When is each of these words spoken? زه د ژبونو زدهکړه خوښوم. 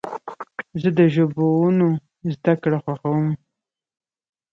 زه 0.81 0.89
د 0.97 0.99
ژبونو 1.13 1.87
زدهکړه 2.33 2.77
خوښوم. 2.83 3.27